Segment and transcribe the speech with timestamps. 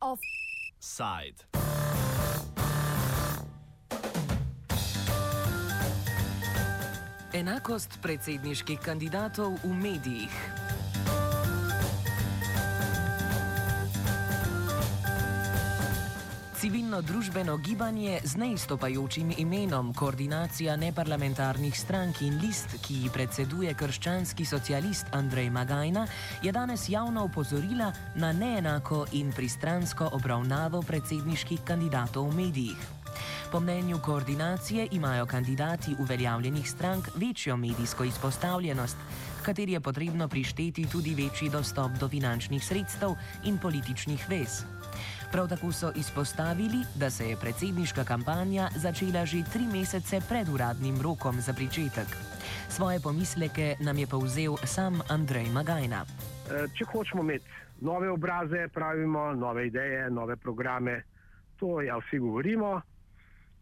[0.00, 1.44] Offside.
[7.30, 10.59] Enakost predsedniških kandidatov v medijih.
[16.60, 25.08] Civilno-družbeno gibanje z neistopajočim imenom Koordinacija neparlamentarnih strank in list, ki ji predseduje krščanski socialist
[25.16, 26.04] Andrej Magajna,
[26.44, 27.88] je danes javno upozorila
[28.20, 32.88] na neenako in pristransko obravnavo predsedniških kandidatov v medijih.
[33.52, 38.96] Po mnenju koordinacije imajo kandidati uveljavljenih strank večjo medijsko izpostavljenost,
[39.42, 44.60] kateri je potrebno prišteti tudi večji dostop do finančnih sredstev in političnih vez.
[45.32, 50.98] Prav tako so izpostavili, da se je predsedniška kampanja začela že tri mesece pred uradnim
[51.02, 52.10] rokom za začetek.
[52.68, 56.02] Svoje pomisleke nam je povzel sam Andrej Magajna.
[56.02, 57.46] E, če hočemo imeti
[57.80, 61.02] nove obraze, pravimo nove ideje, nove programe,
[61.56, 62.80] to ja vsi govorimo,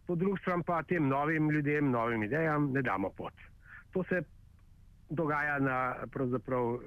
[0.06, 3.34] po drugi strani pa tem novim ljudem, novim idejam ne damo pot.
[3.92, 4.22] To se
[5.10, 6.80] dogaja na pravzaprav eh,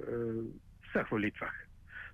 [0.90, 1.61] vseh volitvah.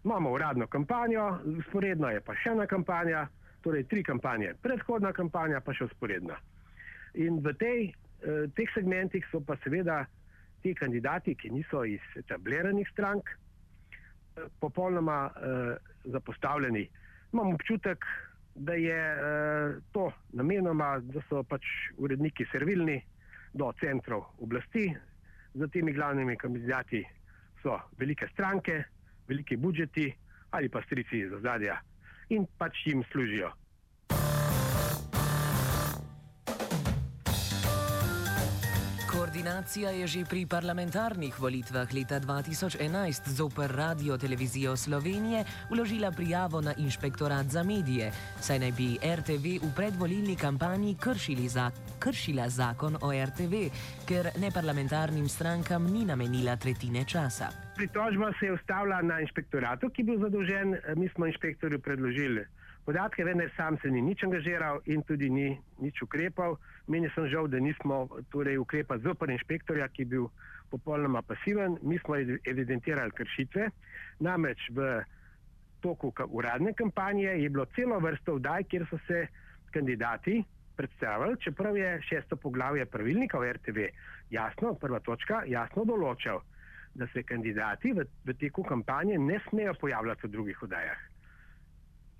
[0.04, 3.26] Imamo uradno kampanjo, usporedno je pa še ena kampanja,
[3.62, 6.38] torej tri kampanje, predhodna kampanja pa še usporedna.
[7.14, 7.80] In v tej,
[8.22, 10.06] eh, teh segmentih so pa seveda
[10.62, 16.88] ti kandidati, ki niso iz etabliranih strank, eh, popolnoma eh, zapostavljeni.
[17.32, 18.04] Imam občutek,
[18.54, 21.62] da je eh, to namenoma, da so pač
[21.96, 23.02] uredniki servilni
[23.54, 24.88] do centrov oblasti,
[25.54, 27.02] za temi glavnimi kandidati
[27.62, 28.82] so velike stranke,
[29.28, 30.12] veliki budžeti
[30.50, 31.80] ali pa strici iz ozadja
[32.28, 33.52] in pač jim služijo.
[39.38, 46.74] Koordinacija je že pri parlamentarnih volitvah leta 2011 zoper Radio Televizijo Slovenije vložila prijavo na
[46.74, 50.96] inšpektorat za medije, saj naj bi RTV v predvolilni kampanji
[51.46, 51.70] za,
[52.02, 53.54] kršila zakon o RTV,
[54.08, 57.46] ker neparlamentarnim strankam ni namenila tretjine časa.
[57.76, 62.42] Pritožba se je ustavila na inšpektoratu, ki je bil zadolžen, mi smo inšpektorju predložili
[62.88, 66.56] podatke, vendar sam se ni nič angažiral in tudi ni nič ukrepal.
[66.88, 70.28] Meni je žal, da nismo torej, ukrepali zopr inšpektorja, ki je bil
[70.70, 71.76] popolnoma pasiven.
[71.82, 73.70] Mi smo evidentirali kršitve.
[74.24, 75.02] Namreč v
[75.80, 79.26] toku uradne kampanje je bilo celo vrsto vdaj, kjer so se
[79.70, 80.42] kandidati
[80.76, 83.78] predstavljali, čeprav je šesto poglavje pravilnika o RTV
[84.30, 86.40] jasno, prva točka, jasno določal,
[86.94, 91.00] da se kandidati v, v teku kampanje ne smejo pojavljati v drugih vdajah.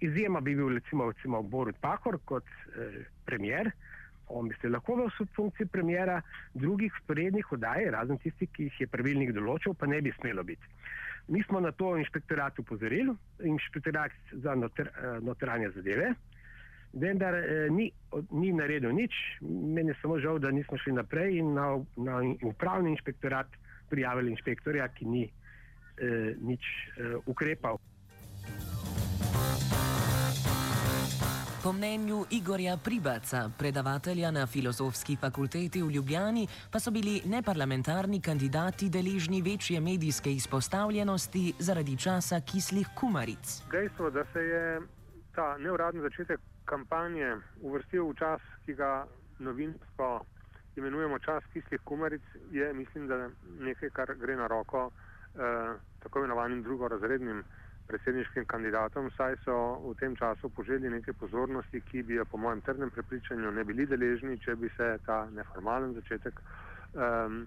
[0.01, 3.71] Izjema bi bil recimo, recimo Borut Pahor kot eh, premier,
[4.29, 6.21] on bi se lahko v funkciji premijera,
[6.55, 10.75] drugih sporednih oddaj, razen tistih, ki jih je pravilnik določil, pa ne bi smelo biti.
[11.29, 13.13] Mi smo na to inšpektorat upozorili,
[13.45, 16.15] inšpektorat za noter, eh, notranje zadeve,
[16.93, 17.93] vendar eh, ni,
[18.31, 19.13] ni naredil nič,
[19.43, 23.47] meni je samo žal, da nismo šli naprej in na, na upravni inšpektorat
[23.91, 26.65] prijavili inšpektorja, ki ni eh, nič
[26.97, 27.81] eh, ukrepal.
[31.69, 38.89] Po mnenju Igorja Pribaca, predavatelja na filozofski fakulteti v Ljubljani, pa so bili neparlamentarni kandidati
[38.89, 43.61] deležni večje medijske izpostavljenosti zaradi časa kislih kumaric.
[43.71, 44.81] Dejstvo, da se je
[45.35, 49.05] ta neuradni začetek kampanje uvrstil v čas, ki ga
[49.39, 50.25] novinsko
[50.77, 53.29] imenujemo čas kislih kumaric, je mislim, da
[53.61, 57.45] nekaj, kar gre na roko eh, tako imenovanim drugorazrednim
[57.89, 59.55] predsedniškim kandidatom, saj so
[59.85, 63.87] v tem času poželjeli nekaj pozornosti, ki bi jo po mojem trdnem prepričanju ne bili
[63.87, 67.47] deležni, če bi se ta neformalen začetek um,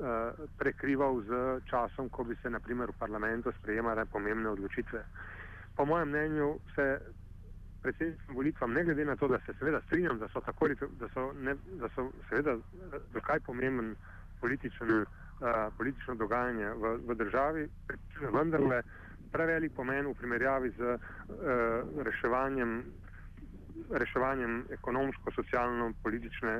[0.00, 5.04] uh, prekrival z časom, ko bi se naprimer v parlamentu sprejemale pomembne odločitve.
[5.76, 6.88] Po mojem mnenju se
[7.82, 11.30] predsedniškim volitvam, ne glede na to, da se seveda strinjam, da so, tako, da so,
[11.36, 12.56] ne, da so seveda
[13.12, 13.94] zakaj pomemben
[14.40, 15.25] političen uh,
[15.76, 17.68] politično dogajanje v, v državi,
[18.32, 18.82] vendarle
[19.32, 20.98] prevelik pomen v primerjavi z uh,
[22.04, 22.84] reševanjem,
[23.90, 26.54] reševanjem ekonomsko-socialno-politične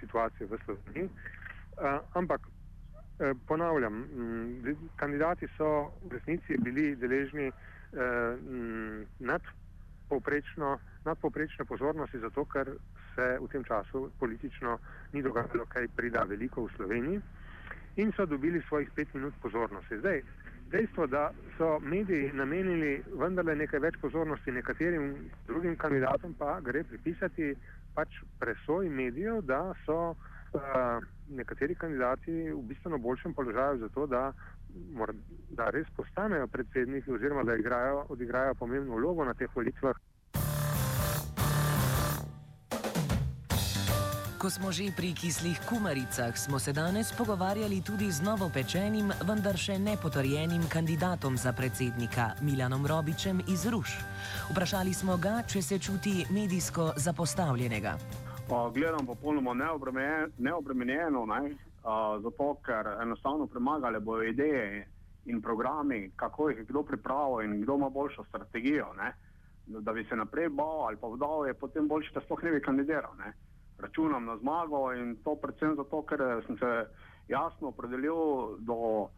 [0.00, 1.08] situacije v Sloveniji.
[1.08, 7.56] Uh, ampak uh, ponavljam, m, kandidati so v resnici bili deležni uh,
[9.20, 12.68] nadpovprečno nadpoprečne pozornosti, zato ker
[13.14, 14.78] se v tem času politično
[15.12, 17.20] ni dogajalo kaj prida veliko v Sloveniji
[17.98, 19.98] in so dobili svojih pet minut pozornosti.
[19.98, 20.22] Zdaj,
[20.70, 25.14] dejstvo, da so mediji namenili vendarle nekaj več pozornosti nekaterim
[25.46, 27.54] drugim kandidatom, pa gre pripisati
[27.94, 30.60] pač presoji medijev, da so uh,
[31.28, 34.32] nekateri kandidati v bistveno boljšem položaju za to, da,
[35.50, 39.98] da res postanejo predsedniki oziroma da igrajo, odigrajo pomembno vlogo na teh volitvah.
[44.38, 49.82] Ko smo že pri kislih kumaricah, smo se danes pogovarjali tudi z novopečenim, vendar še
[49.82, 53.98] nepotrjenim kandidatom za predsednika Milanom Robičem iz Ruš.
[54.54, 57.98] Vprašali smo ga, če se čuti medijsko zapostavljenega.
[58.46, 59.58] Pa gledam popolnoma
[60.38, 61.58] neobremenjeno, ne?
[62.22, 64.86] zato ker enostavno premagale bojo ideje
[65.26, 68.94] in programi, kako jih kdo pripravil in kdo ima boljšo strategijo.
[69.02, 69.10] Ne?
[69.66, 72.62] Da bi se naprej bal ali pa vdal, je potem boljše, da sploh ne bi
[72.62, 73.18] kandidiral.
[73.18, 73.34] Ne?
[73.78, 76.86] Računam na zmago in to predvsem zato, ker sem se
[77.28, 79.08] jasno opredelil do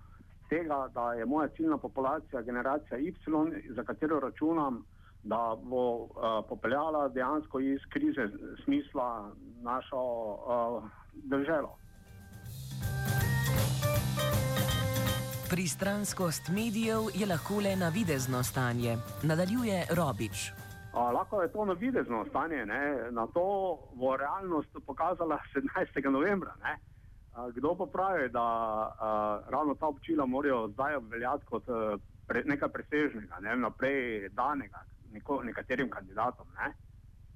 [0.49, 3.15] tega, da je moja ciljna populacija generacija Y,
[3.75, 4.85] za katero računam,
[5.23, 6.09] da bo uh,
[6.49, 8.29] popeljala dejansko iz krize
[8.65, 10.83] smisla našo uh,
[11.15, 11.77] državo.
[15.51, 20.53] Pristranskost medijev je lahko le navidezno stanje, nadaljuje Robič.
[20.93, 23.11] A, lahko je to navidezno stanje, ne?
[23.11, 26.11] na to bo realnost pokazala 17.
[26.11, 26.55] novembra.
[26.63, 26.79] Ne?
[27.35, 32.43] A, kdo pa pravi, da a, ravno ta občila morajo zdaj obveljati kot a, pre,
[32.45, 33.57] nekaj presežnega, ne?
[33.57, 34.83] naprej danega
[35.13, 36.47] neko, nekaterim kandidatom.
[36.59, 36.73] Ne?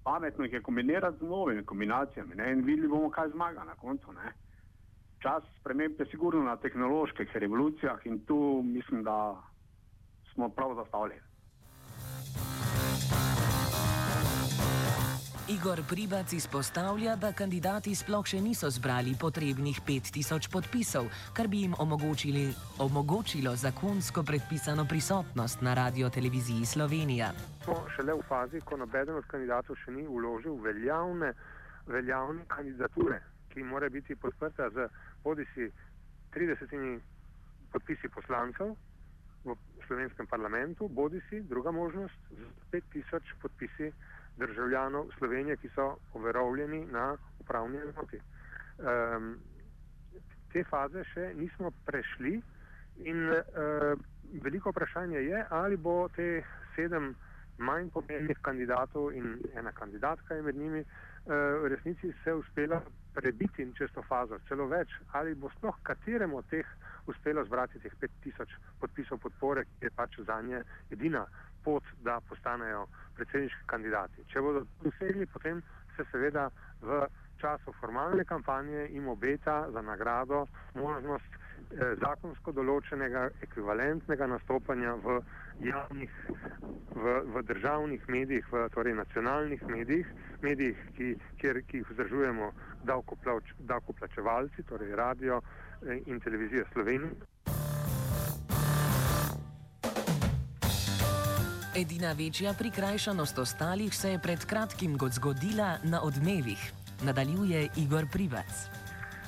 [0.04, 2.52] Pametno jih je kombinirati z novimi kombinacijami ne?
[2.52, 4.12] in videli bomo, kaj zmaga na koncu.
[4.12, 4.32] Ne?
[5.18, 9.36] Čas sprememb je sigurno na tehnoloških revolucijah in tu mislim, da
[10.34, 11.33] smo prav zastavljeni.
[15.48, 21.74] Igor Pribac izpostavlja, da kandidati sploh še niso zbrali potrebnih 5000 podpisov, kar bi jim
[22.80, 27.28] omogočilo zakonsko predpisano prisotnost na radio televiziji Slovenija.
[27.64, 31.34] Smo šele v fazi, ko nobeden od kandidatov še ni uložil veljavne,
[31.92, 33.20] veljavne kandidature,
[33.52, 34.88] ki mora biti podprta z
[35.24, 35.68] bodisi
[36.32, 36.72] 30
[37.76, 38.72] podpisi poslancev
[39.44, 43.92] v slovenskem parlamentu, bodisi druga možnost z 5000 podpisi
[44.36, 48.20] državljanov Slovenije, ki so overovljeni na upravni enoti.
[48.78, 49.36] Um,
[50.52, 52.40] te faze še nismo prešli
[52.96, 53.94] in uh,
[54.42, 56.42] veliko vprašanje je, ali bo te
[56.74, 57.14] sedem
[57.58, 61.32] manj pomembnih kandidatov in ena kandidatka je med njimi uh,
[61.62, 62.82] v resnici se uspela
[63.14, 66.66] prebiti čez to fazo, celo več, ali bo sploh kateremu od teh
[67.06, 71.26] uspelo zbrati teh 5000 podpisov podpore, ki je pač za nje edina
[71.64, 74.24] pot, da postanejo predsedniški kandidati.
[74.32, 75.62] Če bodo dosegli, potem
[75.96, 76.50] se seveda
[76.82, 77.04] v
[77.40, 85.18] času formalne kampanje jim obeta za nagrado možnost eh, zakonsko določenega ekvivalentnega nastopanja v
[85.64, 86.14] javnih,
[86.94, 90.08] v, v državnih medijih, v torej nacionalnih medijih,
[90.42, 91.12] medijih, ki,
[91.42, 92.50] kjer, ki jih vzdržujemo
[92.88, 97.33] davkoplačevalci, torej radio eh, in televizija Slovenije.
[101.76, 106.72] Edina večja prikrajšanost ostalih se je pred kratkim zgodila na odmevih,
[107.06, 108.52] nadaljuje Igor Privac.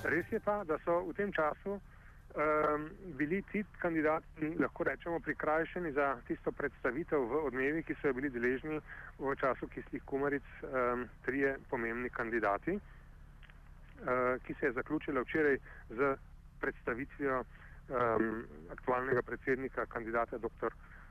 [0.05, 2.87] Res je pa, da so v tem času um,
[3.19, 8.31] bili ti kandidati, lahko rečemo, prikrajšani za tisto predstavitev v odmevih, ki so jo bili
[8.31, 8.79] deležni
[9.19, 15.59] v času kislih kumaric, um, trije pomembni kandidati, uh, ki se je zaključila včeraj
[15.91, 16.17] z
[16.61, 20.71] predstavitvijo um, aktualnega predsednika, kandidata dr.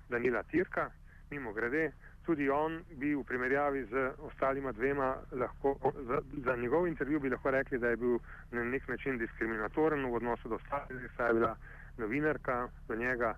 [0.10, 0.92] Danila Tirka.
[1.30, 1.92] Mimo grede,
[2.26, 5.76] tudi on bi v primerjavi z ostalima dvema lahko,
[6.08, 8.20] za, za njegov intervju bi lahko rekli, da je bil
[8.52, 11.56] na nek način diskriminatoren v odnosu do ostalih, saj je bila
[11.98, 13.36] novinarka do njega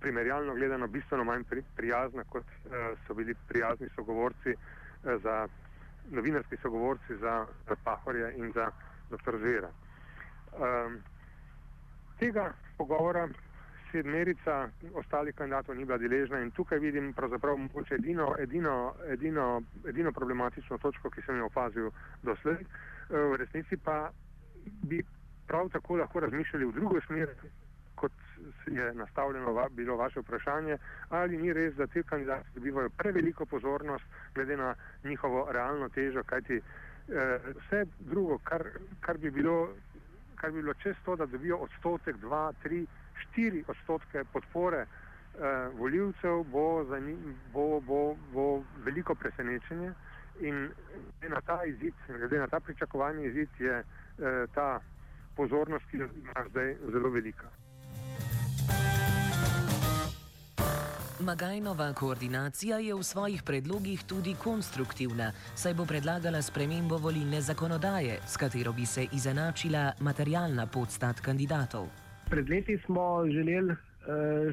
[0.00, 2.72] primerjalno gledano bistveno manj pri, prijazna, kot uh,
[3.06, 5.48] so bili prijazni sogovorci uh, za
[6.10, 8.70] novinarski sogovorci za, za Pahorja in za
[9.10, 9.38] dr.
[9.38, 9.70] Zvera.
[10.52, 11.02] Um,
[12.18, 13.28] tega pogovora
[13.92, 20.12] sedmerica ostalih kandidatov ni bila deležna in tukaj vidim pravzaprav mogoče edino, edino, edino, edino
[20.12, 21.90] problematično točko, ki sem jo opazil
[22.22, 22.64] doslej.
[23.10, 24.10] V resnici pa
[24.82, 25.02] bi
[25.46, 27.34] prav tako lahko razmišljali v drugo smer,
[27.94, 28.12] kot
[28.66, 30.78] je nastavljeno va, bilo vaše vprašanje,
[31.08, 34.04] ali ni res, da ti kandidati dobivajo preveliko pozornost
[34.34, 38.64] glede na njihovo realno težo, kajti eh, vse drugo, kar,
[39.00, 39.68] kar bi bilo
[40.40, 42.86] kar bi bilo čez to, da dobijo odstotek, dva, tri,
[43.36, 44.88] 4 odstotke podpore eh,
[45.78, 46.84] voljivcev, bo,
[47.52, 49.92] bo, bo, bo veliko presenečenje.
[50.40, 50.70] In
[51.20, 54.80] glede na ta izid, glede na ta pričakovani izid, je eh, ta
[55.36, 57.50] pozornost, ki jo ima zdaj, zelo velika.
[61.20, 68.36] Magajnova koordinacija je v svojih predlogih tudi konstruktivna, saj bo predlagala spremembo volilne zakonodaje, s
[68.36, 72.09] katero bi se izenačila materialna podstat kandidatov.
[72.30, 73.76] Pred leti smo želeli uh,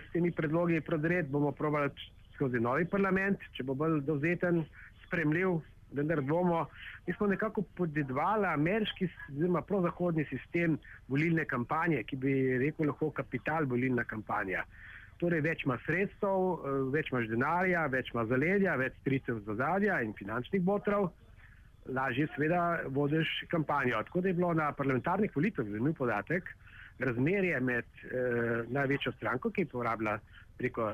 [0.02, 1.90] s temi predlogi prodreti, bomo provali
[2.36, 4.64] skozi novi parlament, če bo bolj dovzeten,
[5.06, 5.60] spremljiv,
[5.94, 6.66] vendar bomo.
[7.08, 9.08] Mi smo nekako podedvali ameriški,
[9.38, 12.34] zelo prozahodni sistem volilne kampanje, ki bi
[12.66, 14.66] rekel lahko kapital volilna kampanja.
[15.22, 20.02] Torej, več ima sredstev, eh, več imaš denarja, več ima zaledja, več stricev za zadja
[20.02, 21.12] in finančnih botrov,
[21.94, 24.02] lažje seveda vodiš kampanjo.
[24.10, 26.50] Tako da je bilo na parlamentarnih volitvah, zanimiv podatek,
[27.00, 30.18] razmerje med eh, največjo stranko, ki je porabila
[30.58, 30.94] preko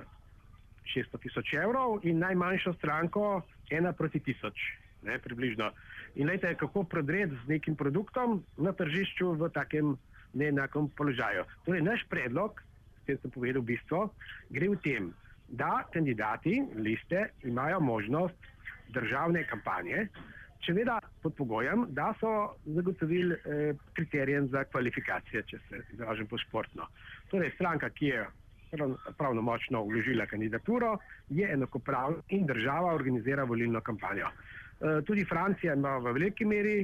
[0.95, 3.41] 600 tisoč evrov in najmanjšo stranko
[3.72, 4.60] ena proti tisoč,
[5.03, 5.72] ne, približno.
[6.15, 9.95] In gledajte, kako prodreti z nekim produktom na tržišču v takem
[10.33, 11.45] neenakem položaju.
[11.65, 12.60] Torej, naš predlog
[13.05, 14.12] tem sem povedal bistvo,
[14.50, 15.12] gre v tem,
[15.51, 18.38] da kandidati liste imajo možnost
[18.95, 20.07] državne kampanje,
[20.63, 26.38] če veda pod pogojem, da so zagotovili eh, kriterijem za kvalifikacije, če se izražam po
[26.38, 26.88] športno.
[27.32, 28.25] Torej, stranka, ki je
[29.18, 30.98] pravno močno vložila kandidaturo,
[31.30, 34.27] je enakopravna in država organizira volilno kampanjo.
[34.27, 36.77] Eh, tudi Francija ima v veliki meri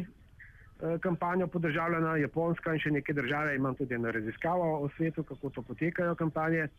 [0.79, 5.49] Eh, kampanjo podržavljena, Japonska in še neke države, imam tudi eno raziskavo o svetu, kako
[5.49, 6.69] to potekajo kampanje.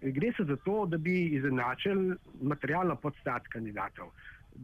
[0.00, 4.12] Gre se za to, da bi izenačili materialno podstat kandidatov,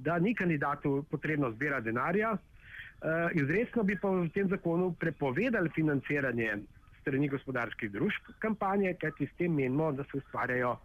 [0.02, 2.32] da ni kandidatu potrebno zbirati denarja.
[2.34, 6.56] Uh, izredno bi pa v tem zakonu prepovedali financiranje
[7.00, 10.76] strani gospodarskih družb kampanje, kajti s tem menimo, da se ustvarjajo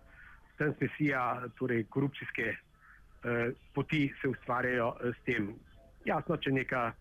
[0.58, 5.54] transmisija, torej korupcijske uh, poti se ustvarjajo s tem.
[6.06, 6.92] Jasno, če neka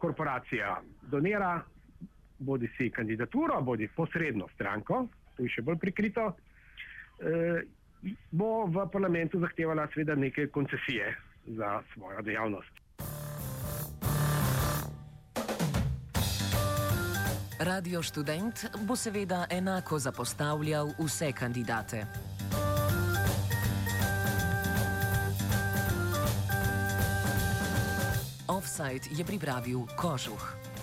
[0.00, 1.62] korporacija donira,
[2.38, 6.28] bodi si kandidaturo, bodi posredno stranko, to je še bolj prikrito,
[7.20, 7.62] eh,
[8.30, 12.72] bo v parlamentu zahtevala seveda neke koncesije za svojo dejavnost.
[17.60, 22.06] Radio študent bo seveda enako zapostavljal vse kandidate.
[28.48, 30.73] Offside je pripravil Kožuh.